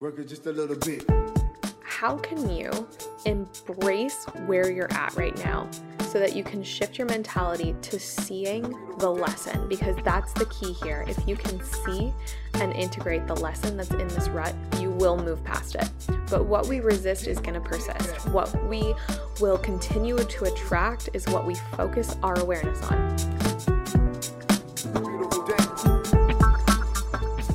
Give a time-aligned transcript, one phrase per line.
[0.00, 1.04] Work it just a little bit.
[1.82, 2.70] How can you
[3.26, 5.68] embrace where you're at right now
[6.08, 8.62] so that you can shift your mentality to seeing
[8.96, 9.68] the lesson?
[9.68, 11.04] Because that's the key here.
[11.06, 12.14] If you can see
[12.54, 15.90] and integrate the lesson that's in this rut, you will move past it.
[16.30, 18.26] But what we resist is going to persist.
[18.30, 18.94] What we
[19.38, 23.39] will continue to attract is what we focus our awareness on.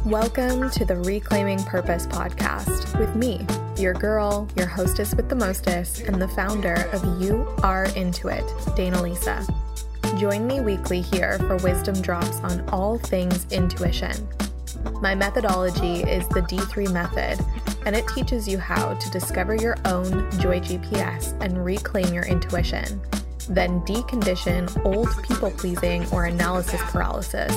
[0.06, 3.44] Welcome to the Reclaiming Purpose podcast with me,
[3.76, 8.46] your girl, your hostess with the mostest, and the founder of You Are Into It,
[8.76, 9.44] Dana Lisa.
[10.16, 14.16] Join me weekly here for wisdom drops on all things intuition.
[15.02, 17.44] My methodology is the D3 method,
[17.88, 23.02] and it teaches you how to discover your own Joy GPS and reclaim your intuition.
[23.48, 27.56] Then decondition old people pleasing or analysis paralysis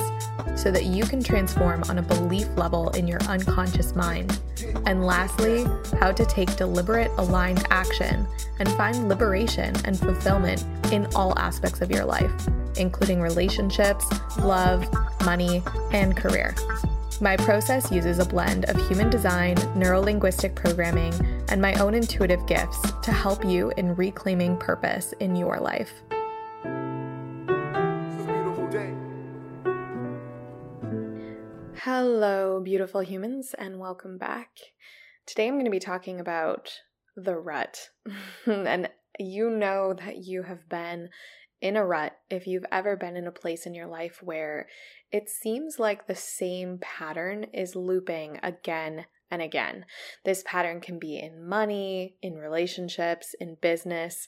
[0.55, 4.39] so that you can transform on a belief level in your unconscious mind.
[4.85, 5.65] And lastly,
[5.99, 8.27] how to take deliberate, aligned action
[8.59, 12.31] and find liberation and fulfillment in all aspects of your life,
[12.77, 14.05] including relationships,
[14.39, 14.87] love,
[15.23, 16.55] money, and career.
[17.21, 21.13] My process uses a blend of human design, neuro linguistic programming,
[21.49, 25.91] and my own intuitive gifts to help you in reclaiming purpose in your life.
[31.83, 34.51] Hello, beautiful humans, and welcome back.
[35.25, 36.71] Today I'm going to be talking about
[37.17, 37.89] the rut.
[38.45, 41.09] and you know that you have been
[41.61, 44.67] in a rut if you've ever been in a place in your life where
[45.11, 49.85] it seems like the same pattern is looping again and again.
[50.23, 54.27] This pattern can be in money, in relationships, in business.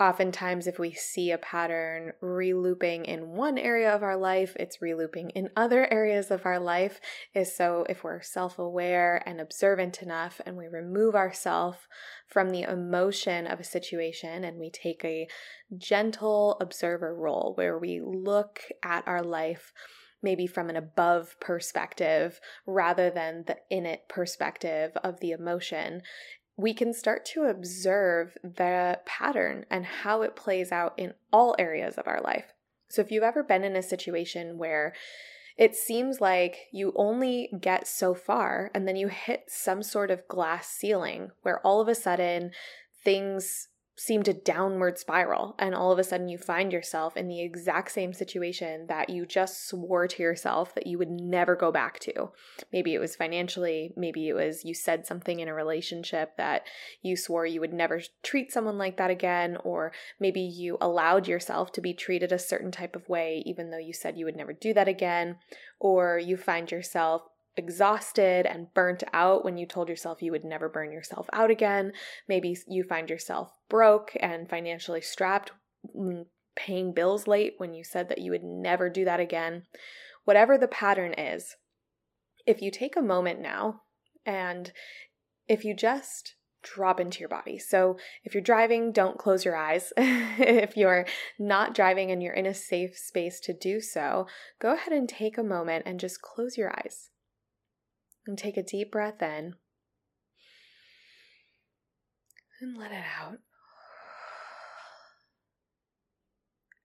[0.00, 5.30] Oftentimes, if we see a pattern relooping in one area of our life, it's relooping
[5.30, 6.98] in other areas of our life.
[7.34, 11.78] Is so if we're self aware and observant enough and we remove ourselves
[12.26, 15.28] from the emotion of a situation and we take a
[15.76, 19.72] gentle observer role where we look at our life
[20.22, 26.02] maybe from an above perspective rather than the in it perspective of the emotion,
[26.56, 31.96] we can start to observe the pattern and how it plays out in all areas
[31.96, 32.52] of our life.
[32.88, 34.92] So, if you've ever been in a situation where
[35.56, 40.26] it seems like you only get so far and then you hit some sort of
[40.28, 42.52] glass ceiling where all of a sudden
[43.04, 47.42] things seem to downward spiral and all of a sudden you find yourself in the
[47.42, 51.98] exact same situation that you just swore to yourself that you would never go back
[51.98, 52.30] to.
[52.72, 56.66] Maybe it was financially, maybe it was you said something in a relationship that
[57.02, 61.70] you swore you would never treat someone like that again or maybe you allowed yourself
[61.72, 64.54] to be treated a certain type of way even though you said you would never
[64.54, 65.36] do that again
[65.78, 67.22] or you find yourself
[67.56, 71.92] exhausted and burnt out when you told yourself you would never burn yourself out again.
[72.28, 75.52] Maybe you find yourself broke and financially strapped,
[75.94, 76.26] mm,
[76.56, 79.64] paying bills late when you said that you would never do that again.
[80.24, 81.56] Whatever the pattern is,
[82.46, 83.82] if you take a moment now
[84.24, 84.72] and
[85.48, 87.58] if you just drop into your body.
[87.58, 89.92] So, if you're driving, don't close your eyes.
[89.96, 91.06] if you're
[91.38, 94.26] not driving and you're in a safe space to do so,
[94.60, 97.10] go ahead and take a moment and just close your eyes.
[98.26, 99.54] And take a deep breath in.
[102.60, 103.38] And let it out.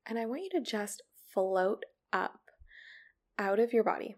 [0.07, 1.03] And I want you to just
[1.33, 2.39] float up
[3.37, 4.15] out of your body.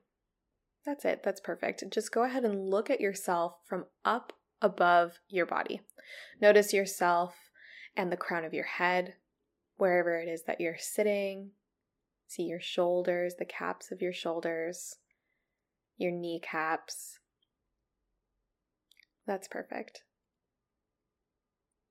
[0.85, 1.21] That's it.
[1.23, 1.83] That's perfect.
[1.91, 5.81] Just go ahead and look at yourself from up above your body.
[6.41, 7.35] Notice yourself
[7.97, 9.15] and the crown of your head,
[9.75, 11.51] wherever it is that you're sitting.
[12.27, 14.97] See your shoulders, the caps of your shoulders
[15.99, 17.19] your kneecaps.
[19.27, 20.01] That's perfect.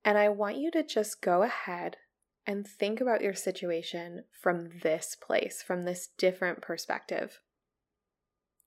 [0.04, 1.98] And I want you to just go ahead
[2.46, 7.40] and think about your situation from this place, from this different perspective,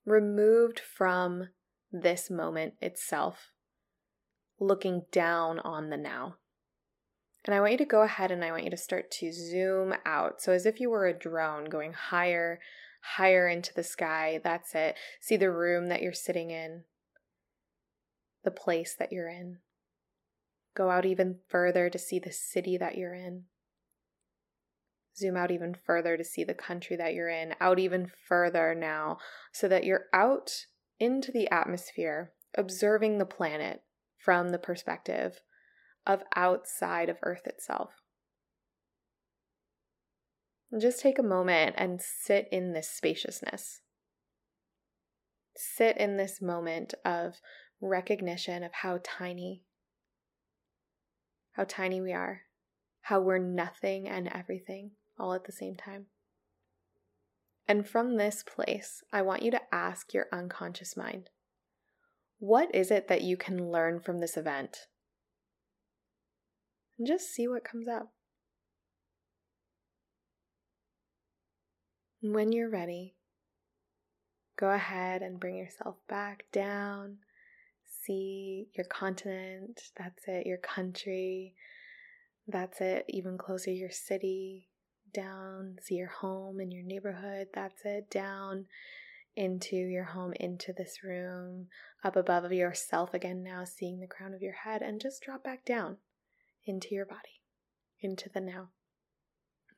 [0.06, 1.50] removed from
[1.92, 3.52] this moment itself,
[4.60, 6.36] looking down on the now.
[7.46, 9.96] And I want you to go ahead and I want you to start to zoom
[10.06, 10.42] out.
[10.42, 12.60] So, as if you were a drone going higher,
[13.02, 14.40] higher into the sky.
[14.44, 14.96] That's it.
[15.20, 16.84] See the room that you're sitting in,
[18.44, 19.58] the place that you're in.
[20.76, 23.44] Go out even further to see the city that you're in.
[25.18, 29.18] Zoom out even further to see the country that you're in, out even further now,
[29.52, 30.66] so that you're out
[31.00, 33.82] into the atmosphere, observing the planet
[34.18, 35.42] from the perspective
[36.08, 38.01] of outside of Earth itself.
[40.80, 43.82] Just take a moment and sit in this spaciousness.
[45.56, 47.42] Sit in this moment of
[47.82, 49.64] recognition of how tiny,
[51.54, 52.44] how tiny we are,
[53.02, 56.06] how we're nothing and everything all at the same time.
[57.68, 61.30] And from this place, I want you to ask your unconscious mind
[62.40, 64.88] what is it that you can learn from this event?
[66.98, 68.14] And just see what comes up.
[72.24, 73.16] When you're ready,
[74.56, 77.18] go ahead and bring yourself back down.
[77.84, 81.56] See your continent, that's it, your country,
[82.48, 84.70] that's it, even closer, your city,
[85.12, 88.68] down, see your home and your neighborhood, that's it, down
[89.36, 91.70] into your home, into this room,
[92.04, 95.66] up above yourself again now, seeing the crown of your head, and just drop back
[95.66, 95.98] down
[96.66, 97.42] into your body,
[98.00, 98.70] into the now.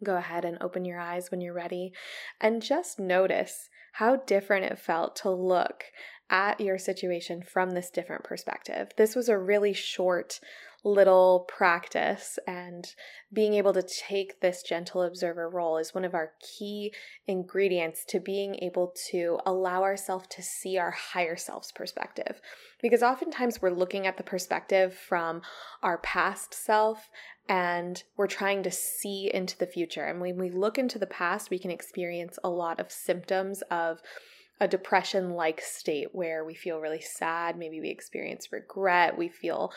[0.03, 1.93] Go ahead and open your eyes when you're ready
[2.41, 5.85] and just notice how different it felt to look
[6.33, 8.89] at your situation from this different perspective.
[8.97, 10.39] This was a really short
[10.83, 12.93] little practice and
[13.31, 16.91] being able to take this gentle observer role is one of our key
[17.25, 22.41] ingredients to being able to allow ourselves to see our higher self's perspective
[22.81, 25.41] because oftentimes we're looking at the perspective from
[25.81, 27.09] our past self
[27.47, 31.49] and we're trying to see into the future and when we look into the past
[31.49, 34.01] we can experience a lot of symptoms of
[34.59, 37.57] a depression like state where we feel really sad.
[37.57, 39.17] Maybe we experience regret.
[39.17, 39.71] We feel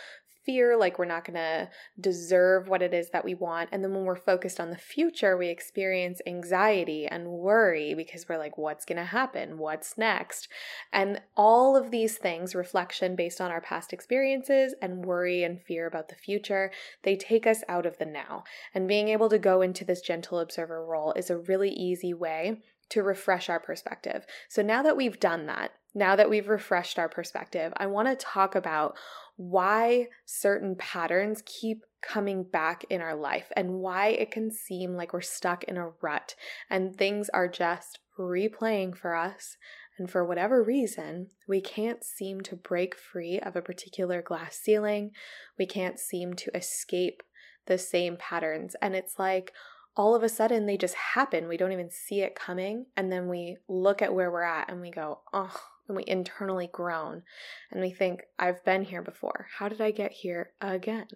[0.46, 1.68] fear, like we're not going to
[2.00, 3.68] deserve what it is that we want.
[3.72, 8.38] And then when we're focused on the future, we experience anxiety and worry because we're
[8.38, 9.58] like, what's going to happen?
[9.58, 10.48] What's next?
[10.92, 15.86] And all of these things, reflection based on our past experiences and worry and fear
[15.86, 16.70] about the future,
[17.02, 18.44] they take us out of the now.
[18.72, 22.62] And being able to go into this gentle observer role is a really easy way
[22.90, 24.26] to refresh our perspective.
[24.48, 28.16] So now that we've done that, now that we've refreshed our perspective, I want to
[28.16, 28.96] talk about
[29.36, 35.12] why certain patterns keep coming back in our life and why it can seem like
[35.12, 36.34] we're stuck in a rut
[36.70, 39.56] and things are just replaying for us.
[39.98, 45.12] And for whatever reason, we can't seem to break free of a particular glass ceiling.
[45.58, 47.22] We can't seem to escape
[47.66, 48.76] the same patterns.
[48.82, 49.52] And it's like,
[49.96, 51.48] all of a sudden they just happen.
[51.48, 52.86] We don't even see it coming.
[52.96, 55.56] And then we look at where we're at and we go, oh,
[55.88, 57.22] and we internally groan
[57.70, 59.46] and we think, I've been here before.
[59.58, 61.06] How did I get here again?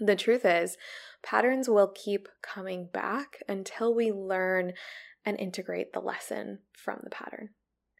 [0.00, 0.76] The truth is,
[1.22, 4.72] patterns will keep coming back until we learn
[5.24, 7.50] and integrate the lesson from the pattern.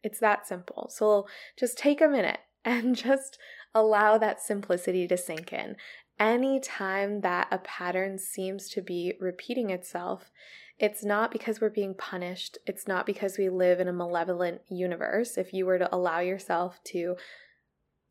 [0.03, 0.88] It's that simple.
[0.91, 1.26] So
[1.59, 3.38] just take a minute and just
[3.75, 5.76] allow that simplicity to sink in.
[6.19, 10.31] Anytime that a pattern seems to be repeating itself,
[10.79, 12.59] it's not because we're being punished.
[12.67, 15.37] It's not because we live in a malevolent universe.
[15.37, 17.17] If you were to allow yourself to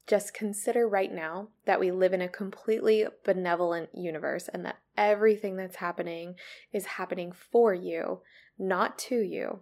[0.06, 5.58] just consider right now that we live in a completely benevolent universe and that everything
[5.58, 6.36] that's happening
[6.72, 8.22] is happening for you,
[8.58, 9.60] not to you,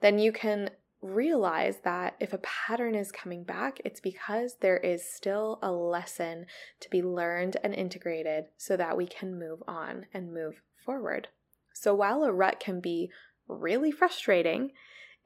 [0.00, 0.70] then you can
[1.04, 6.46] realize that if a pattern is coming back, it's because there is still a lesson
[6.80, 11.28] to be learned and integrated so that we can move on and move forward.
[11.74, 13.10] So while a rut can be
[13.46, 14.72] really frustrating,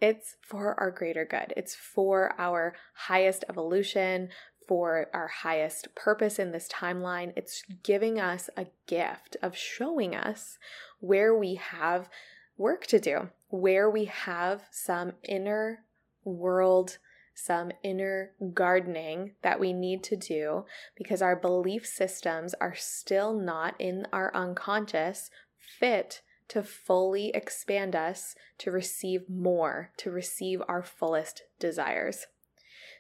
[0.00, 1.52] it's for our greater good.
[1.56, 4.30] It's for our highest evolution,
[4.66, 7.32] for our highest purpose in this timeline.
[7.36, 10.58] It's giving us a gift of showing us
[10.98, 12.08] where we have
[12.56, 15.84] work to do, where we have some inner
[16.24, 16.98] world,
[17.34, 20.64] some inner gardening that we need to do
[20.96, 28.34] because our belief systems are still not in our unconscious fit to fully expand us
[28.58, 32.26] to receive more, to receive our fullest desires.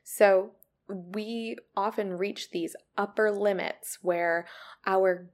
[0.04, 0.52] So,
[0.90, 4.46] we often reach these upper limits where
[4.86, 5.28] our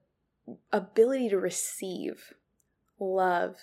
[0.73, 2.35] ability to receive
[2.99, 3.57] love,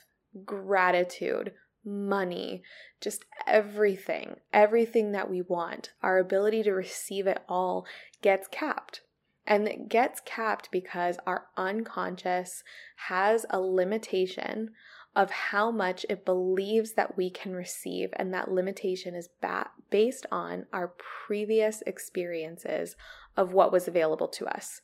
[0.46, 2.62] gratitude, money,
[3.00, 7.86] just everything, everything that we want, our ability to receive it all
[8.22, 9.02] gets capped.
[9.48, 12.64] And it gets capped because our unconscious
[13.08, 14.70] has a limitation
[15.16, 18.10] of how much it believes that we can receive.
[18.16, 20.94] And that limitation is ba- based on our
[21.28, 22.96] previous experiences
[23.36, 24.80] of what was available to us.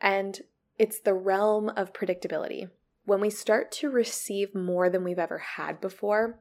[0.00, 0.40] And
[0.78, 2.68] it's the realm of predictability.
[3.04, 6.38] When we start to receive more than we've ever had before,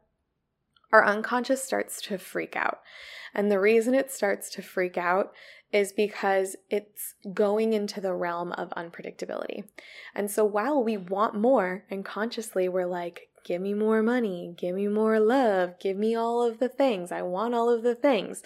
[0.92, 2.80] our unconscious starts to freak out.
[3.34, 5.32] And the reason it starts to freak out
[5.72, 9.64] is because it's going into the realm of unpredictability.
[10.14, 14.76] And so while we want more, and consciously we're like, give me more money, give
[14.76, 18.44] me more love, give me all of the things, I want all of the things.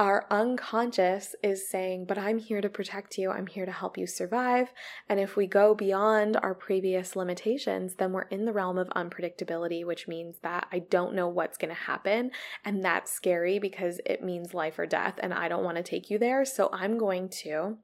[0.00, 3.30] Our unconscious is saying, But I'm here to protect you.
[3.30, 4.72] I'm here to help you survive.
[5.10, 9.84] And if we go beyond our previous limitations, then we're in the realm of unpredictability,
[9.84, 12.30] which means that I don't know what's going to happen.
[12.64, 15.16] And that's scary because it means life or death.
[15.22, 16.46] And I don't want to take you there.
[16.46, 17.76] So I'm going to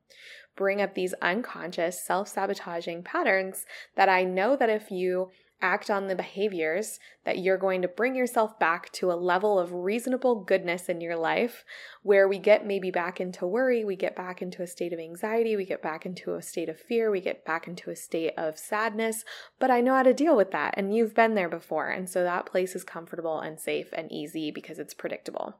[0.57, 5.33] bring up these unconscious self sabotaging patterns that I know that if you
[5.63, 9.73] act on the behaviors that you're going to bring yourself back to a level of
[9.73, 11.65] reasonable goodness in your life
[12.03, 15.57] where we get maybe back into worry, we get back into a state of anxiety,
[15.57, 18.59] we get back into a state of fear, we get back into a state of
[18.59, 19.25] sadness.
[19.59, 21.89] But I know how to deal with that, and you've been there before.
[21.89, 25.57] And so that place is comfortable and safe and easy because it's predictable.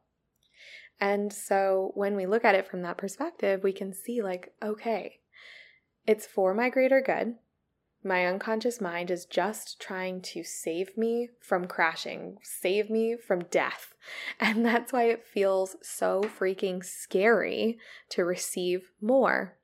[1.01, 5.21] And so when we look at it from that perspective, we can see, like, okay,
[6.07, 7.37] it's for my greater good
[8.07, 13.93] my unconscious mind is just trying to save me from crashing, save me from death.
[14.39, 17.77] And that's why it feels so freaking scary
[18.11, 19.57] to receive more.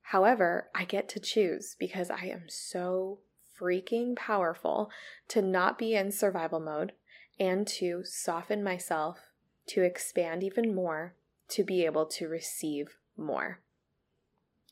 [0.00, 3.18] However, I get to choose because I am so
[3.60, 4.90] freaking powerful
[5.28, 6.92] to not be in survival mode
[7.38, 9.18] and to soften myself,
[9.66, 11.14] to expand even more,
[11.48, 13.60] to be able to receive more.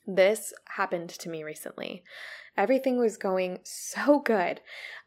[0.06, 2.04] This happened to me recently.
[2.56, 4.60] Everything was going so good.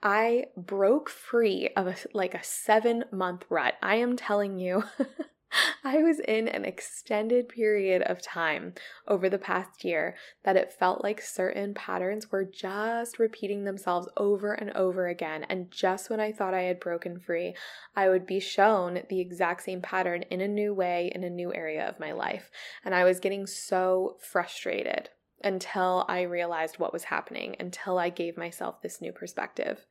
[0.04, 3.76] I broke free of a, like a seven month rut.
[3.82, 4.84] I am telling you,
[5.84, 8.74] I was in an extended period of time
[9.08, 14.54] over the past year that it felt like certain patterns were just repeating themselves over
[14.54, 15.46] and over again.
[15.50, 17.56] And just when I thought I had broken free,
[17.96, 21.54] I would be shown the exact same pattern in a new way in a new
[21.54, 22.52] area of my life.
[22.86, 25.10] And I was getting so frustrated
[25.44, 29.86] until I realized what was happening, until I gave myself this new perspective.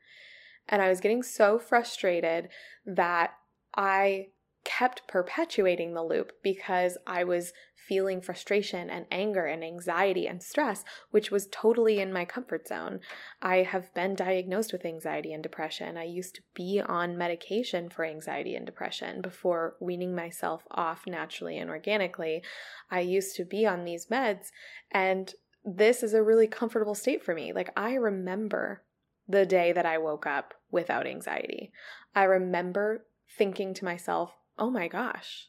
[0.68, 2.50] And I was getting so frustrated
[2.84, 3.32] that
[3.74, 4.28] I
[4.64, 7.52] kept perpetuating the loop because I was
[7.88, 13.00] feeling frustration and anger and anxiety and stress, which was totally in my comfort zone.
[13.40, 15.96] I have been diagnosed with anxiety and depression.
[15.96, 21.56] I used to be on medication for anxiety and depression before weaning myself off naturally
[21.56, 22.42] and organically.
[22.90, 24.48] I used to be on these meds,
[24.90, 25.32] and
[25.64, 27.52] this is a really comfortable state for me.
[27.54, 28.82] Like, I remember
[29.26, 31.72] the day that I woke up without anxiety.
[32.14, 35.48] I remember thinking to myself, oh my gosh,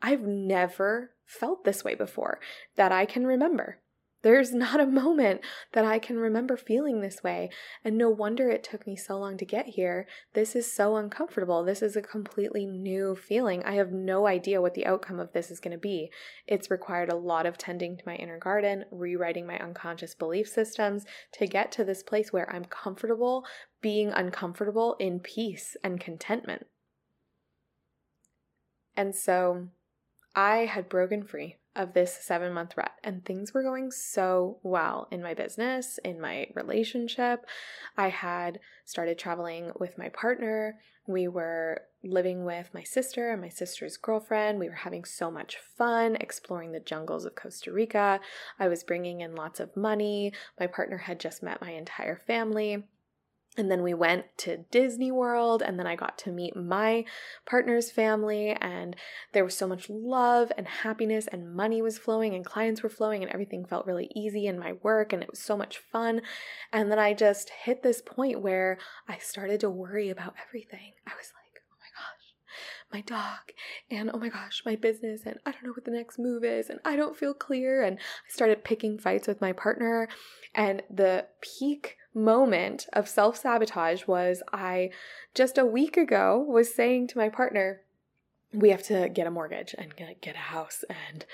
[0.00, 2.40] I've never felt this way before
[2.76, 3.80] that I can remember.
[4.22, 5.40] There's not a moment
[5.72, 7.50] that I can remember feeling this way.
[7.84, 10.06] And no wonder it took me so long to get here.
[10.34, 11.64] This is so uncomfortable.
[11.64, 13.62] This is a completely new feeling.
[13.64, 16.10] I have no idea what the outcome of this is going to be.
[16.46, 21.04] It's required a lot of tending to my inner garden, rewriting my unconscious belief systems
[21.34, 23.44] to get to this place where I'm comfortable
[23.80, 26.66] being uncomfortable in peace and contentment.
[28.96, 29.68] And so
[30.34, 35.08] I had broken free of this seven month rut, and things were going so well
[35.10, 37.44] in my business, in my relationship.
[37.96, 40.78] I had started traveling with my partner.
[41.06, 44.58] We were living with my sister and my sister's girlfriend.
[44.58, 48.20] We were having so much fun exploring the jungles of Costa Rica.
[48.58, 50.32] I was bringing in lots of money.
[50.58, 52.84] My partner had just met my entire family.
[53.58, 57.06] And then we went to Disney World, and then I got to meet my
[57.46, 58.94] partner's family, and
[59.32, 63.22] there was so much love and happiness, and money was flowing, and clients were flowing,
[63.22, 66.20] and everything felt really easy in my work, and it was so much fun.
[66.70, 68.76] And then I just hit this point where
[69.08, 70.92] I started to worry about everything.
[71.06, 72.34] I was like, oh my gosh,
[72.92, 73.52] my dog,
[73.90, 76.68] and oh my gosh, my business, and I don't know what the next move is,
[76.68, 77.82] and I don't feel clear.
[77.82, 80.08] And I started picking fights with my partner,
[80.54, 84.90] and the peak moment of self sabotage was I
[85.34, 87.82] just a week ago was saying to my partner,
[88.52, 91.26] we have to get a mortgage and get, a house and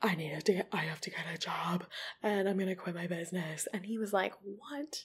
[0.00, 1.84] I need to get, I have to get a job
[2.22, 3.66] and I'm going to quit my business.
[3.72, 5.04] And he was like, what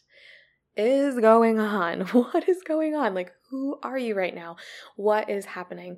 [0.75, 2.01] is going on?
[2.13, 3.15] What is going on?
[3.15, 4.57] Like, who are you right now?
[4.95, 5.97] What is happening?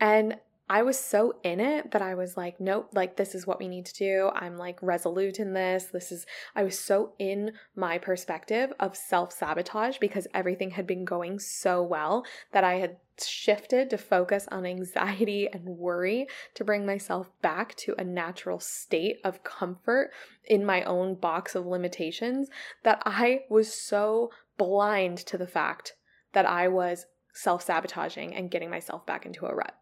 [0.00, 0.36] And
[0.68, 3.68] I was so in it that I was like, nope, like this is what we
[3.68, 4.30] need to do.
[4.34, 5.84] I'm like resolute in this.
[5.84, 11.04] This is, I was so in my perspective of self sabotage because everything had been
[11.04, 16.84] going so well that I had shifted to focus on anxiety and worry to bring
[16.84, 20.10] myself back to a natural state of comfort
[20.44, 22.48] in my own box of limitations
[22.82, 25.94] that I was so blind to the fact
[26.32, 29.76] that I was self sabotaging and getting myself back into a rut.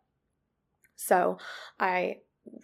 [0.96, 1.38] So
[1.78, 2.18] I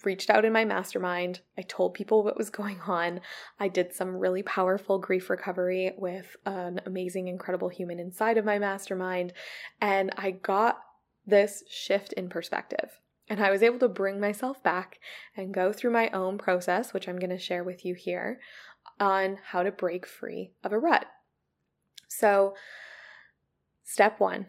[0.05, 1.41] reached out in my mastermind.
[1.57, 3.21] I told people what was going on.
[3.59, 8.59] I did some really powerful grief recovery with an amazing, incredible human inside of my
[8.59, 9.33] mastermind.
[9.81, 10.81] And I got
[11.27, 13.01] this shift in perspective.
[13.29, 14.99] And I was able to bring myself back
[15.37, 18.41] and go through my own process, which I'm going to share with you here,
[18.99, 21.07] on how to break free of a rut.
[22.09, 22.55] So,
[23.85, 24.47] step one,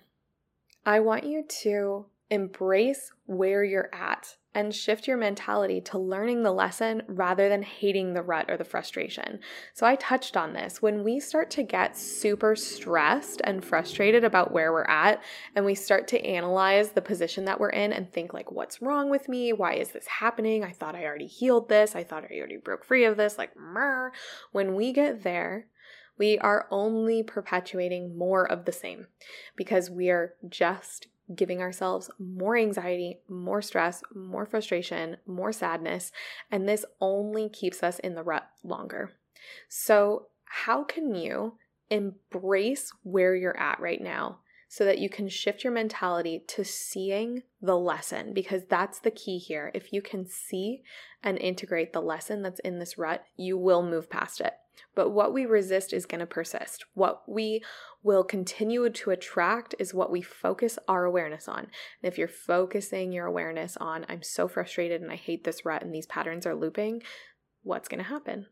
[0.83, 6.51] I want you to embrace where you're at and shift your mentality to learning the
[6.51, 9.39] lesson rather than hating the rut or the frustration.
[9.73, 10.81] So, I touched on this.
[10.81, 15.23] When we start to get super stressed and frustrated about where we're at,
[15.55, 19.09] and we start to analyze the position that we're in and think, like, what's wrong
[19.09, 19.53] with me?
[19.53, 20.63] Why is this happening?
[20.63, 21.95] I thought I already healed this.
[21.95, 23.37] I thought I already broke free of this.
[23.37, 24.11] Like, mer.
[24.51, 25.67] When we get there,
[26.17, 29.07] we are only perpetuating more of the same
[29.55, 36.11] because we are just giving ourselves more anxiety, more stress, more frustration, more sadness,
[36.51, 39.11] and this only keeps us in the rut longer.
[39.69, 41.57] So, how can you
[41.89, 47.43] embrace where you're at right now so that you can shift your mentality to seeing
[47.61, 48.33] the lesson?
[48.33, 49.71] Because that's the key here.
[49.73, 50.83] If you can see
[51.23, 54.53] and integrate the lesson that's in this rut, you will move past it.
[54.95, 56.85] But what we resist is going to persist.
[56.93, 57.61] What we
[58.03, 61.59] will continue to attract is what we focus our awareness on.
[61.59, 65.83] And if you're focusing your awareness on, I'm so frustrated and I hate this rut
[65.83, 67.03] and these patterns are looping,
[67.63, 68.47] what's going to happen?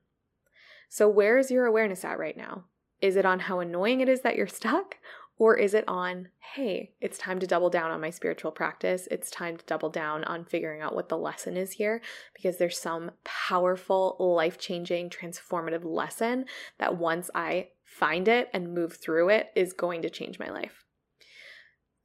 [0.89, 2.65] So, where is your awareness at right now?
[3.01, 4.98] Is it on how annoying it is that you're stuck?
[5.38, 9.08] Or is it on, hey, it's time to double down on my spiritual practice?
[9.10, 12.01] It's time to double down on figuring out what the lesson is here
[12.34, 16.44] because there's some powerful, life changing, transformative lesson
[16.77, 20.84] that once I find it and move through it is going to change my life.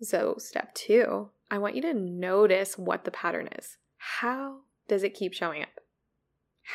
[0.01, 3.79] So, step two, I want you to notice what the pattern is.
[3.97, 5.69] How does it keep showing up?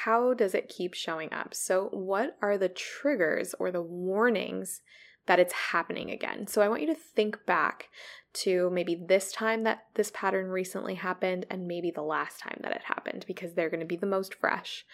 [0.04, 1.54] How does it keep showing up?
[1.54, 4.82] So, what are the triggers or the warnings
[5.30, 6.48] that it's happening again.
[6.48, 7.90] So I want you to think back
[8.34, 12.72] to maybe this time that this pattern recently happened and maybe the last time that
[12.72, 14.88] it happened because they're going to be the most fresh.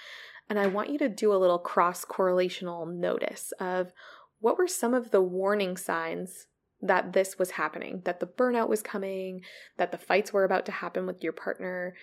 [0.49, 3.93] And I want you to do a little cross correlational notice of
[4.41, 6.48] what were some of the warning signs
[6.81, 9.39] that this was happening, that the burnout was coming,
[9.77, 11.96] that the fights were about to happen with your partner,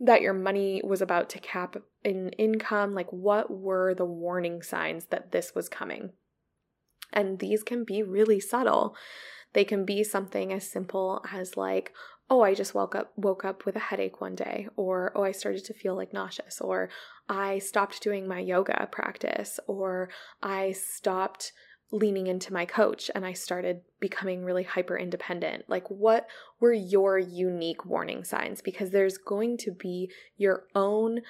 [0.00, 5.06] that your money was about to cap in income, like what were the warning signs
[5.06, 6.10] that this was coming?
[7.12, 8.96] And these can be really subtle.
[9.52, 11.92] They can be something as simple as like,
[12.30, 15.32] oh, I just woke up woke up with a headache one day, or oh, I
[15.32, 16.88] started to feel like nauseous, or
[17.28, 20.08] I stopped doing my yoga practice, or
[20.42, 21.52] I stopped
[21.92, 25.66] leaning into my coach and I started becoming really hyper independent.
[25.68, 26.26] Like, what
[26.58, 28.62] were your unique warning signs?
[28.62, 31.20] Because there's going to be your own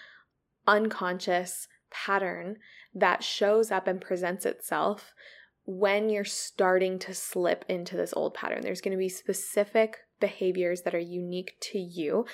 [0.66, 2.56] unconscious pattern
[2.94, 5.12] that shows up and presents itself
[5.64, 8.60] when you're starting to slip into this old pattern.
[8.62, 12.24] There's going to be specific behaviors that are unique to you.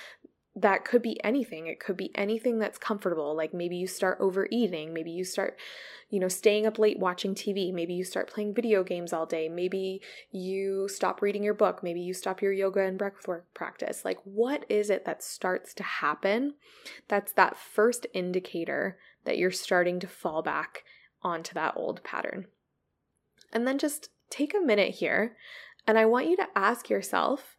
[0.55, 1.67] That could be anything.
[1.67, 3.35] It could be anything that's comfortable.
[3.35, 4.93] Like maybe you start overeating.
[4.93, 5.57] Maybe you start,
[6.09, 7.73] you know, staying up late watching TV.
[7.73, 9.47] Maybe you start playing video games all day.
[9.47, 11.81] Maybe you stop reading your book.
[11.83, 14.03] Maybe you stop your yoga and breathwork practice.
[14.03, 16.55] Like, what is it that starts to happen?
[17.07, 20.83] That's that first indicator that you're starting to fall back
[21.21, 22.47] onto that old pattern.
[23.53, 25.35] And then just take a minute here
[25.87, 27.55] and I want you to ask yourself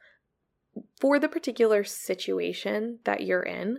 [1.00, 3.78] for the particular situation that you're in,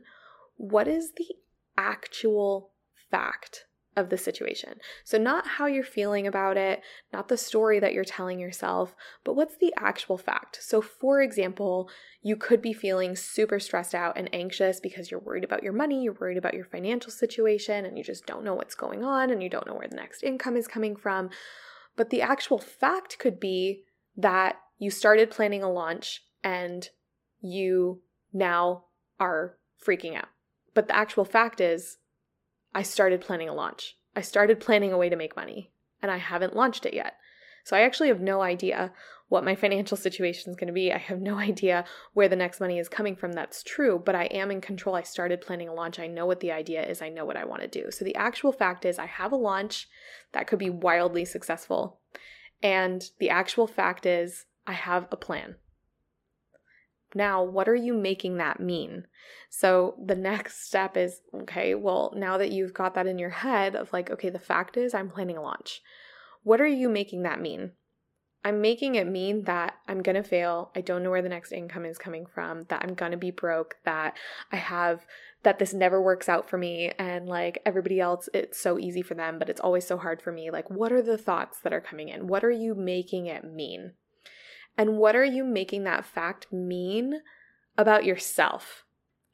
[0.57, 1.35] what is the
[1.77, 2.71] actual
[3.09, 4.79] fact of the situation?
[5.03, 9.35] So, not how you're feeling about it, not the story that you're telling yourself, but
[9.35, 10.59] what's the actual fact?
[10.61, 11.89] So, for example,
[12.21, 16.03] you could be feeling super stressed out and anxious because you're worried about your money,
[16.03, 19.41] you're worried about your financial situation, and you just don't know what's going on and
[19.41, 21.29] you don't know where the next income is coming from.
[21.95, 23.83] But the actual fact could be
[24.15, 26.89] that you started planning a launch and
[27.41, 28.01] you
[28.33, 28.85] now
[29.19, 30.29] are freaking out.
[30.73, 31.97] But the actual fact is,
[32.73, 33.97] I started planning a launch.
[34.15, 37.15] I started planning a way to make money and I haven't launched it yet.
[37.63, 38.91] So I actually have no idea
[39.29, 40.91] what my financial situation is going to be.
[40.91, 43.33] I have no idea where the next money is coming from.
[43.33, 44.95] That's true, but I am in control.
[44.95, 45.99] I started planning a launch.
[45.99, 47.01] I know what the idea is.
[47.01, 47.91] I know what I want to do.
[47.91, 49.87] So the actual fact is, I have a launch
[50.33, 51.99] that could be wildly successful.
[52.61, 55.55] And the actual fact is, I have a plan.
[57.13, 59.05] Now, what are you making that mean?
[59.49, 63.75] So, the next step is okay, well, now that you've got that in your head
[63.75, 65.81] of like, okay, the fact is, I'm planning a launch.
[66.43, 67.71] What are you making that mean?
[68.43, 70.71] I'm making it mean that I'm to fail.
[70.75, 73.75] I don't know where the next income is coming from, that I'm to be broke,
[73.85, 74.17] that
[74.51, 75.05] I have,
[75.43, 76.91] that this never works out for me.
[76.97, 80.31] And like everybody else, it's so easy for them, but it's always so hard for
[80.31, 80.49] me.
[80.49, 82.27] Like, what are the thoughts that are coming in?
[82.27, 83.93] What are you making it mean?
[84.81, 87.21] And what are you making that fact mean
[87.77, 88.83] about yourself.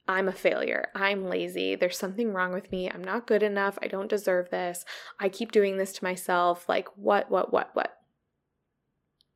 [0.06, 0.90] I'm a failure.
[0.94, 1.74] I'm lazy.
[1.74, 2.92] There's something wrong with me.
[2.92, 3.80] I'm not good enough.
[3.82, 4.84] I don't deserve this.
[5.22, 6.68] I keep doing this to myself.
[6.68, 7.98] Like, what, what, what, what?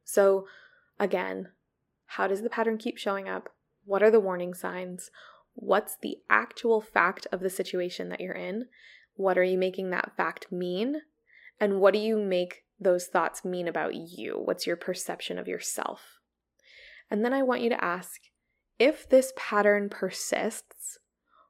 [0.03, 0.47] So,
[0.99, 1.47] again,
[2.07, 3.47] how does the pattern keep showing up?
[3.85, 5.11] What are the warning signs?
[5.53, 8.65] What's the actual fact of the situation that you're in?
[9.15, 11.03] What are you making that fact mean?
[11.57, 14.41] And what do you make those thoughts mean about you?
[14.43, 16.19] What's your perception of yourself?
[17.09, 18.21] And then I want you to ask
[18.79, 20.97] if this pattern persists,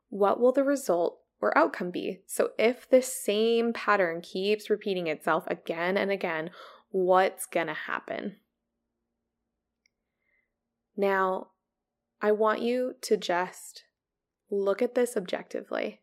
[0.09, 2.19] what will the result or outcome be?
[2.27, 6.49] So, if this same pattern keeps repeating itself again and again,
[6.89, 8.35] what's to happen?
[10.97, 11.47] Now,
[12.21, 13.83] I want you to just
[14.49, 16.01] look at this objectively,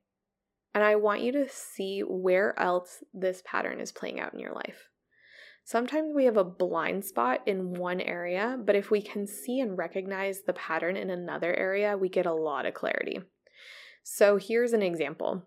[0.74, 4.54] and I want you to see where else this pattern is playing out in your
[4.54, 4.88] life.
[5.68, 9.76] Sometimes we have a blind spot in one area, but if we can see and
[9.76, 13.20] recognize the pattern in another area, we get a lot of clarity.
[14.02, 15.46] So here's an example.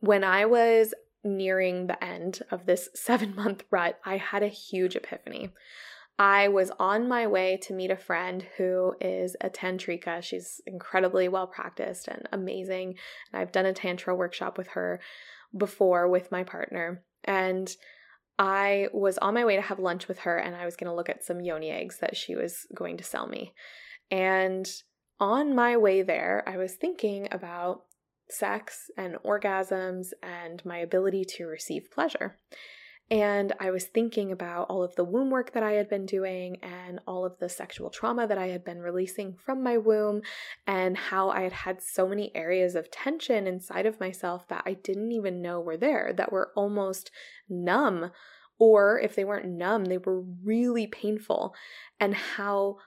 [0.00, 0.92] When I was
[1.24, 5.48] nearing the end of this seven month rut, I had a huge epiphany.
[6.18, 10.22] I was on my way to meet a friend who is a tantrika.
[10.22, 12.96] She's incredibly well practiced and amazing.
[13.32, 15.00] And I've done a tantra workshop with her
[15.56, 17.02] before with my partner.
[17.24, 17.74] And
[18.38, 20.94] I was on my way to have lunch with her and I was going to
[20.94, 23.54] look at some yoni eggs that she was going to sell me.
[24.10, 24.68] And
[25.20, 27.82] on my way there, I was thinking about
[28.28, 32.38] sex and orgasms and my ability to receive pleasure.
[33.10, 36.56] And I was thinking about all of the womb work that I had been doing
[36.62, 40.22] and all of the sexual trauma that I had been releasing from my womb,
[40.66, 44.72] and how I had had so many areas of tension inside of myself that I
[44.72, 47.10] didn't even know were there, that were almost
[47.48, 48.10] numb.
[48.58, 51.54] Or if they weren't numb, they were really painful,
[52.00, 52.78] and how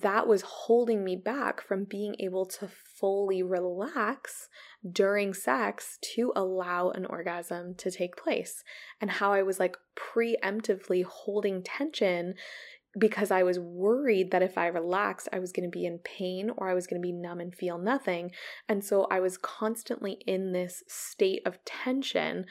[0.00, 4.48] that was holding me back from being able to fully relax
[4.90, 8.64] during sex to allow an orgasm to take place.
[9.00, 12.34] And how I was like preemptively holding tension
[12.98, 16.50] because I was worried that if I relaxed, I was going to be in pain
[16.56, 18.30] or I was going to be numb and feel nothing.
[18.68, 22.46] And so I was constantly in this state of tension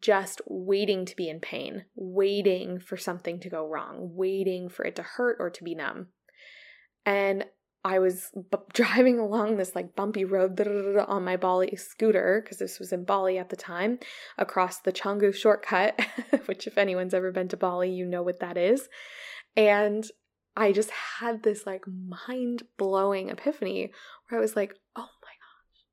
[0.00, 4.96] just waiting to be in pain, waiting for something to go wrong, waiting for it
[4.96, 6.08] to hurt or to be numb.
[7.08, 7.46] And
[7.86, 10.60] I was b- driving along this like bumpy road
[11.08, 13.98] on my Bali scooter because this was in Bali at the time
[14.36, 15.98] across the Canggu shortcut,
[16.44, 18.90] which if anyone's ever been to Bali, you know what that is.
[19.56, 20.06] And
[20.54, 23.90] I just had this like mind blowing epiphany
[24.28, 25.84] where I was like, oh my gosh,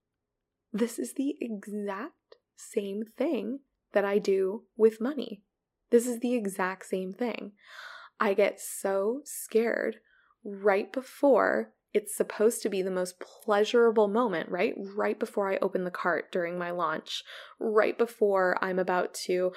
[0.74, 3.60] this is the exact same thing
[3.94, 5.44] that I do with money.
[5.92, 7.54] This is the exact same thing.
[8.20, 9.98] I get so scared
[10.46, 14.74] right before it's supposed to be the most pleasurable moment, right?
[14.78, 17.24] Right before I open the cart during my launch,
[17.58, 19.54] right before I'm about to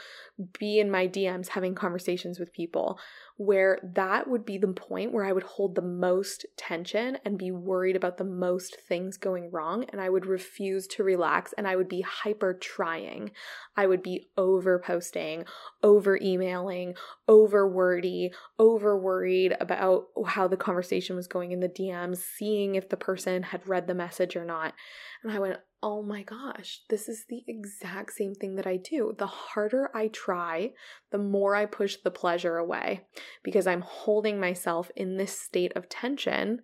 [0.56, 2.96] be in my DMs having conversations with people,
[3.38, 7.52] where that would be the point where I would hold the most tension and be
[7.52, 9.84] worried about the most things going wrong.
[9.90, 13.30] And I would refuse to relax and I would be hyper trying.
[13.76, 15.44] I would be over posting,
[15.84, 16.94] over emailing,
[17.28, 22.88] over wordy, over worried about how the conversation was going in the DMs, seeing if
[22.88, 24.74] the person had read the message or not.
[25.22, 29.14] And I went, oh my gosh, this is the exact same thing that I do.
[29.16, 30.72] The harder I try,
[31.10, 33.02] the more I push the pleasure away
[33.42, 36.62] because I'm holding myself in this state of tension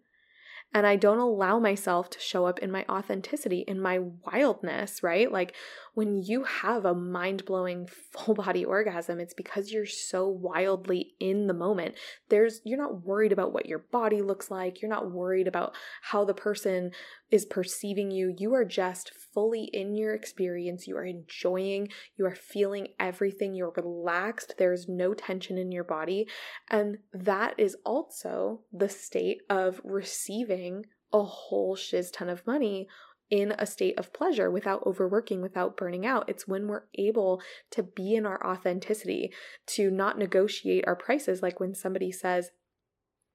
[0.74, 5.30] and I don't allow myself to show up in my authenticity, in my wildness, right?
[5.30, 5.54] Like
[5.94, 11.46] when you have a mind blowing full body orgasm, it's because you're so wildly in
[11.46, 11.94] the moment.
[12.28, 14.82] There's, you're not worried about what your body looks like.
[14.82, 16.90] You're not worried about how the person
[17.30, 18.34] is perceiving you.
[18.36, 20.88] You are just fully in your experience.
[20.88, 23.54] You are enjoying, you are feeling everything.
[23.54, 24.54] You're relaxed.
[24.58, 26.26] There's no tension in your body.
[26.68, 30.53] And that is also the state of receiving
[31.12, 32.88] a whole shiz ton of money
[33.30, 36.28] in a state of pleasure without overworking, without burning out.
[36.28, 37.40] It's when we're able
[37.70, 39.32] to be in our authenticity,
[39.68, 41.42] to not negotiate our prices.
[41.42, 42.50] Like when somebody says,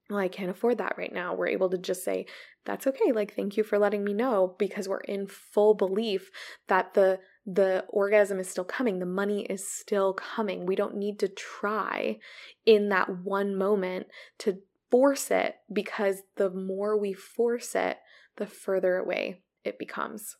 [0.09, 1.35] well, I can't afford that right now.
[1.35, 2.25] We're able to just say,
[2.65, 3.11] that's okay.
[3.11, 6.29] Like, thank you for letting me know because we're in full belief
[6.67, 10.67] that the the orgasm is still coming, the money is still coming.
[10.67, 12.17] We don't need to try
[12.63, 14.05] in that one moment
[14.39, 14.59] to
[14.91, 17.97] force it because the more we force it,
[18.37, 20.35] the further away it becomes.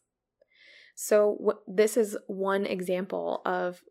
[0.96, 3.82] So, this is one example of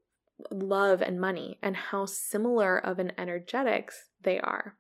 [0.51, 4.77] love and money and how similar of an energetics they are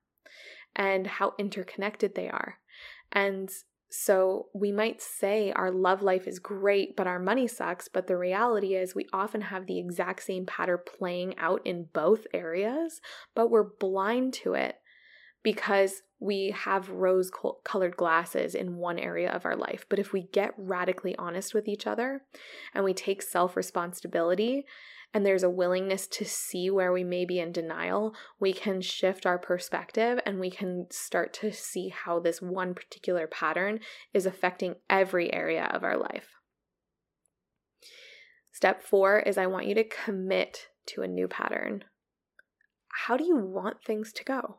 [0.76, 2.58] and how interconnected they are.
[3.10, 3.50] And
[3.90, 7.88] so we might say our love life is great, but our money sucks.
[7.88, 12.26] But the reality is, we often have the exact same pattern playing out in both
[12.34, 13.00] areas,
[13.34, 14.76] but we're blind to it
[15.42, 17.30] because we have rose
[17.64, 19.86] colored glasses in one area of our life.
[19.88, 22.22] But if we get radically honest with each other
[22.74, 24.64] and we take self responsibility
[25.14, 29.24] and there's a willingness to see where we may be in denial, we can shift
[29.24, 33.80] our perspective and we can start to see how this one particular pattern
[34.12, 36.34] is affecting every area of our life.
[38.52, 41.84] Step four is I want you to commit to a new pattern.
[43.06, 44.58] How do you want things to go?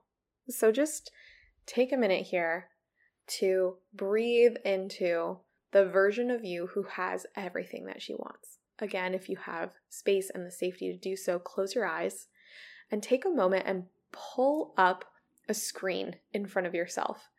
[0.49, 1.11] So just
[1.65, 2.69] take a minute here
[3.39, 5.37] to breathe into
[5.71, 8.57] the version of you who has everything that she wants.
[8.79, 12.27] Again, if you have space and the safety to do so, close your eyes
[12.89, 15.05] and take a moment and pull up
[15.47, 17.29] a screen in front of yourself.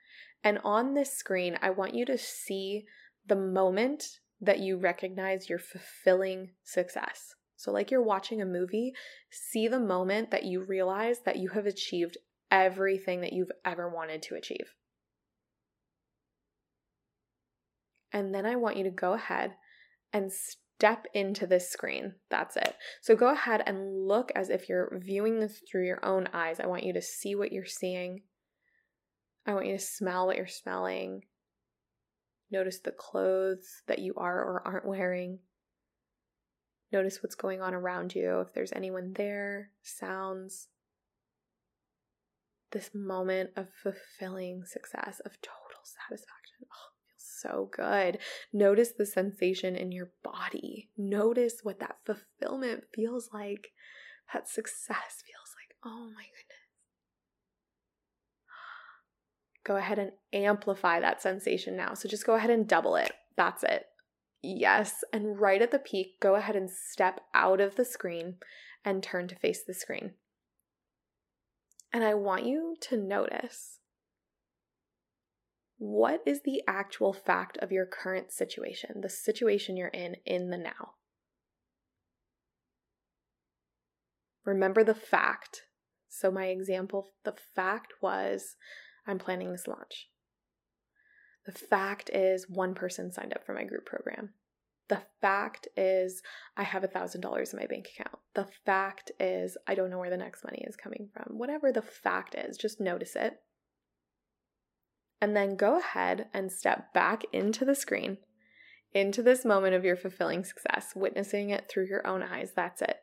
[0.44, 2.84] And on this screen, I want you to see
[3.26, 7.34] the moment that you recognize your fulfilling success.
[7.56, 8.94] So, like you're watching a movie,
[9.30, 12.16] see the moment that you realize that you have achieved
[12.50, 14.74] everything that you've ever wanted to achieve.
[18.12, 19.54] And then I want you to go ahead
[20.12, 22.14] and step into this screen.
[22.30, 22.74] That's it.
[23.02, 26.58] So go ahead and look as if you're viewing this through your own eyes.
[26.58, 28.22] I want you to see what you're seeing.
[29.46, 31.22] I want you to smell what you're smelling.
[32.50, 35.38] Notice the clothes that you are or aren't wearing.
[36.92, 40.66] Notice what's going on around you, if there's anyone there, sounds.
[42.72, 46.66] This moment of fulfilling success, of total satisfaction.
[46.72, 48.18] Oh, feels so good.
[48.52, 50.90] Notice the sensation in your body.
[50.96, 53.72] Notice what that fulfillment feels like.
[54.32, 55.76] That success feels like.
[55.84, 56.68] Oh my goodness.
[59.64, 61.94] Go ahead and amplify that sensation now.
[61.94, 63.12] So just go ahead and double it.
[63.36, 63.86] That's it.
[64.42, 65.04] Yes.
[65.12, 68.36] And right at the peak, go ahead and step out of the screen
[68.84, 70.12] and turn to face the screen.
[71.92, 73.80] And I want you to notice
[75.78, 80.58] what is the actual fact of your current situation, the situation you're in in the
[80.58, 80.92] now?
[84.44, 85.62] Remember the fact.
[86.08, 88.56] So, my example, the fact was
[89.06, 90.08] I'm planning this launch.
[91.46, 94.34] The fact is one person signed up for my group program.
[94.90, 96.20] The fact is
[96.56, 97.14] I have a $1,000
[97.52, 98.18] in my bank account.
[98.34, 101.38] The fact is I don't know where the next money is coming from.
[101.38, 103.40] Whatever the fact is, just notice it
[105.20, 108.18] and then go ahead and step back into the screen,
[108.92, 112.52] into this moment of your fulfilling success, witnessing it through your own eyes.
[112.56, 112.96] That's it.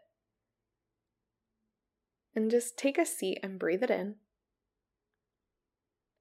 [2.36, 4.16] And just take a seat and breathe it in.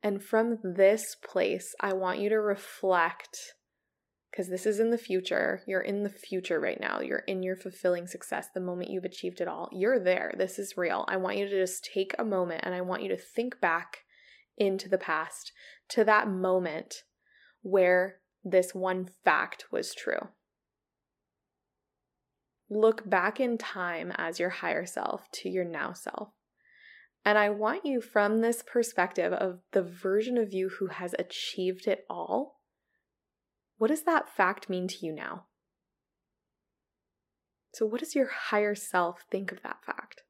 [0.03, 3.55] And from this place, I want you to reflect
[4.37, 5.63] because this is in the future.
[5.67, 7.01] You're in the future right now.
[7.01, 9.71] You're in your fulfilling success, the moment you've achieved it all.
[9.73, 10.35] You're there.
[10.37, 11.07] This is real.
[11.09, 14.01] I want you to just take a moment and I want you to think back
[14.59, 15.53] into the past
[15.89, 16.97] to that moment
[17.63, 20.29] where this one fact was true.
[22.69, 26.29] Look back in time as your higher self to your now self.
[27.25, 31.89] And I want you from this perspective of the version of you who has achieved
[31.89, 32.56] it all.
[33.79, 35.45] What does that fact mean to you now?
[37.75, 40.23] So, what does your higher self think of that fact?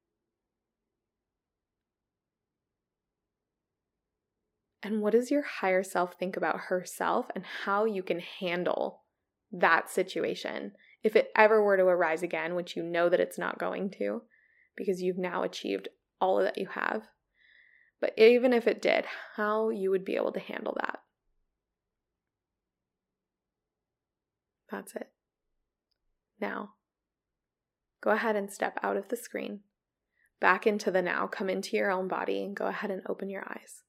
[4.83, 9.03] And what does your higher self think about herself and how you can handle
[9.53, 10.73] that situation
[11.05, 14.23] if it ever were to arise again, which you know that it's not going to
[14.77, 15.89] because you've now achieved
[16.21, 17.03] all that you have.
[18.01, 19.05] But even if it did,
[19.37, 20.99] how you would be able to handle that.
[24.71, 25.11] That's it.
[26.41, 26.75] Now,
[28.01, 29.61] go ahead and step out of the screen,
[30.41, 33.45] back into the now, come into your own body, and go ahead and open your
[33.49, 33.83] eyes.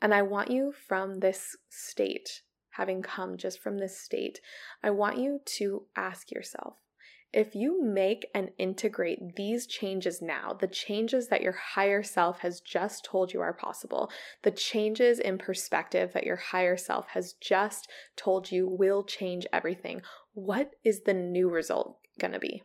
[0.00, 4.40] And I want you from this state, having come just from this state,
[4.82, 6.76] I want you to ask yourself
[7.34, 12.60] if you make and integrate these changes now, the changes that your higher self has
[12.60, 14.08] just told you are possible,
[14.42, 20.00] the changes in perspective that your higher self has just told you will change everything,
[20.32, 22.62] what is the new result going to be?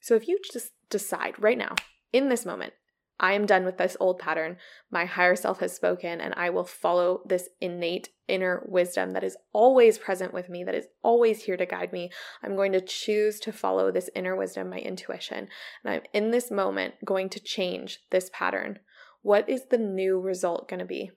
[0.00, 1.76] So if you just decide right now,
[2.12, 2.72] in this moment,
[3.20, 4.56] I am done with this old pattern.
[4.90, 9.36] My higher self has spoken, and I will follow this innate inner wisdom that is
[9.52, 12.10] always present with me, that is always here to guide me.
[12.42, 15.48] I'm going to choose to follow this inner wisdom, my intuition.
[15.84, 18.80] And I'm in this moment going to change this pattern.
[19.22, 21.12] What is the new result going to be?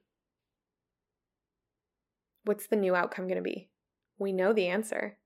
[2.45, 3.69] what's the new outcome going to be?
[4.17, 5.17] We know the answer.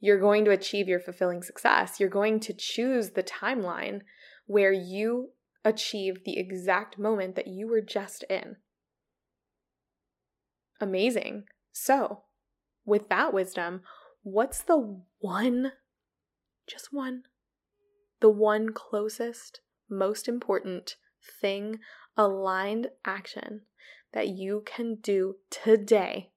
[0.00, 2.00] You're going to achieve your fulfilling success.
[2.00, 4.00] You're going to choose the timeline
[4.46, 5.30] where you
[5.64, 8.56] achieve the exact moment that you were just in.
[10.80, 11.44] Amazing.
[11.72, 12.22] So,
[12.84, 13.82] with that wisdom,
[14.22, 15.72] what's the one,
[16.66, 17.24] just one,
[18.20, 20.96] the one closest, most important
[21.40, 21.80] thing,
[22.16, 23.62] aligned action
[24.12, 26.30] that you can do today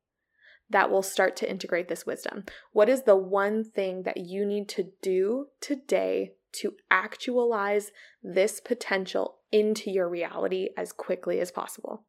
[0.70, 2.44] that will start to integrate this wisdom?
[2.74, 9.40] What is the one thing that you need to do today to actualize this potential
[9.52, 12.06] into your reality as quickly as possible?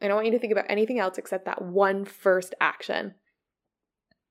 [0.00, 3.14] I don't want you to think about anything else except that one first action.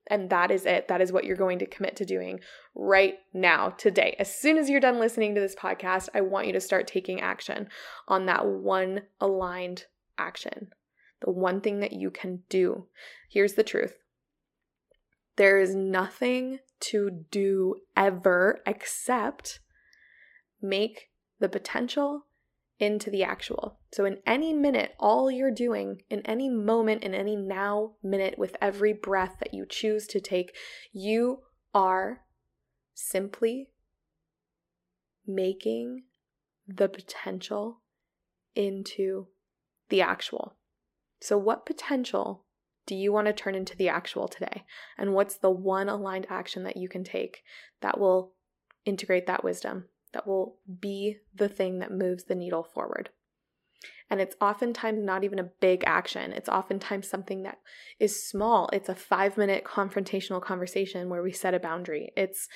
[0.07, 0.87] And that is it.
[0.87, 2.39] That is what you're going to commit to doing
[2.73, 4.15] right now, today.
[4.17, 7.21] As soon as you're done listening to this podcast, I want you to start taking
[7.21, 7.67] action
[8.07, 9.85] on that one aligned
[10.17, 10.69] action,
[11.21, 12.87] the one thing that you can do.
[13.29, 13.93] Here's the truth
[15.35, 19.59] there is nothing to do ever except
[20.61, 22.25] make the potential
[22.79, 23.79] into the actual.
[23.91, 28.55] So, in any minute, all you're doing, in any moment, in any now minute, with
[28.61, 30.55] every breath that you choose to take,
[30.93, 31.39] you
[31.73, 32.21] are
[32.93, 33.69] simply
[35.27, 36.03] making
[36.67, 37.81] the potential
[38.55, 39.27] into
[39.89, 40.55] the actual.
[41.19, 42.45] So, what potential
[42.89, 44.63] do you want to turn into the actual today?
[44.97, 47.43] And what's the one aligned action that you can take
[47.81, 48.33] that will
[48.83, 53.11] integrate that wisdom, that will be the thing that moves the needle forward.
[54.09, 56.33] And it's oftentimes not even a big action.
[56.33, 57.59] It's oftentimes something that
[57.99, 58.69] is small.
[58.73, 62.11] It's a five minute confrontational conversation where we set a boundary.
[62.15, 62.47] It's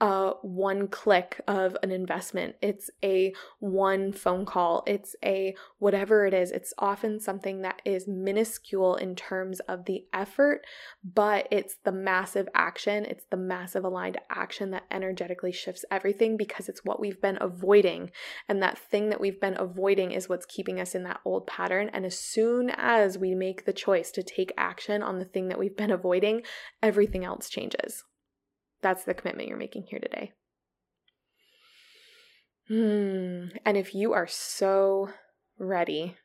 [0.00, 2.56] uh, one click of an investment.
[2.62, 4.82] It's a one phone call.
[4.86, 6.50] It's a whatever it is.
[6.52, 10.64] It's often something that is minuscule in terms of the effort,
[11.04, 13.04] but it's the massive action.
[13.04, 18.10] It's the massive aligned action that energetically shifts everything because it's what we've been avoiding.
[18.48, 21.90] And that thing that we've been avoiding is what's keeping us in that old pattern.
[21.92, 25.58] And as soon as we make the choice to take action on the thing that
[25.58, 26.42] we've been avoiding,
[26.82, 28.04] everything else changes.
[28.82, 30.32] That's the commitment you're making here today.
[32.68, 33.56] Hmm.
[33.66, 35.10] And if you are so
[35.58, 36.16] ready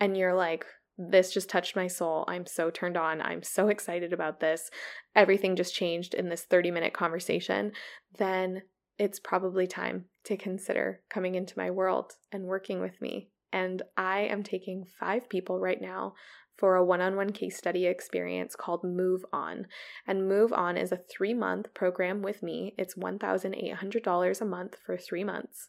[0.00, 0.66] and you're like,
[0.96, 2.24] this just touched my soul.
[2.28, 3.20] I'm so turned on.
[3.20, 4.70] I'm so excited about this.
[5.16, 7.72] Everything just changed in this 30 minute conversation.
[8.16, 8.62] Then
[8.98, 13.30] it's probably time to consider coming into my world and working with me.
[13.54, 16.14] And I am taking five people right now
[16.56, 19.68] for a one on one case study experience called Move On.
[20.08, 22.74] And Move On is a three month program with me.
[22.76, 25.68] It's $1,800 a month for three months.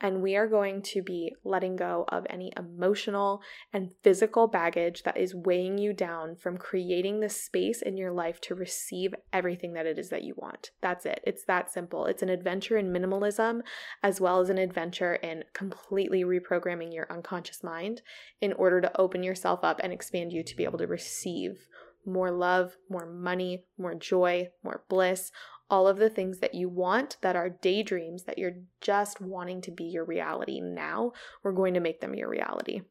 [0.00, 5.16] And we are going to be letting go of any emotional and physical baggage that
[5.16, 9.86] is weighing you down from creating the space in your life to receive everything that
[9.86, 10.70] it is that you want.
[10.80, 11.20] That's it.
[11.24, 12.06] It's that simple.
[12.06, 13.60] It's an adventure in minimalism
[14.02, 18.02] as well as an adventure in completely reprogramming your unconscious mind
[18.40, 21.66] in order to open yourself up and expand you to be able to receive
[22.06, 25.30] more love, more money, more joy, more bliss,
[25.70, 29.70] all of the things that you want that are daydreams that you're just wanting to
[29.70, 32.82] be your reality now, we're going to make them your reality.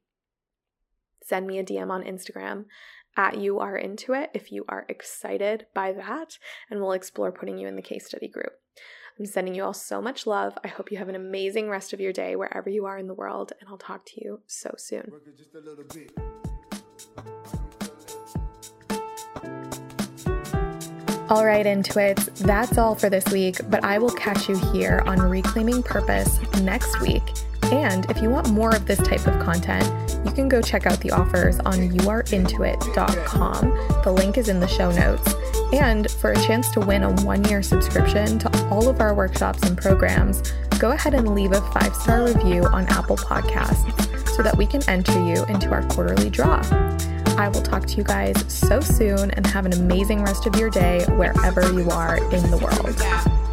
[1.24, 2.66] Send me a DM on Instagram
[3.18, 6.38] at you are into it if you are excited by that,
[6.70, 8.54] and we'll explore putting you in the case study group.
[9.20, 10.58] I'm sending you all so much love.
[10.64, 13.16] I hope you have an amazing rest of your day wherever you are in the
[13.16, 15.12] world, and I'll talk to you so soon.
[21.30, 25.20] All right, Intuits, that's all for this week, but I will catch you here on
[25.20, 27.22] Reclaiming Purpose next week.
[27.64, 29.84] And if you want more of this type of content,
[30.26, 33.62] you can go check out the offers on youareintoit.com.
[34.06, 35.36] The link is in the show notes.
[35.74, 39.64] And for a chance to win a one year subscription to all of our workshops
[39.64, 44.56] and programs, go ahead and leave a five star review on Apple Podcasts so that
[44.56, 46.62] we can enter you into our quarterly draw.
[47.38, 50.72] I will talk to you guys so soon and have an amazing rest of your
[50.72, 53.47] day wherever you are in the world.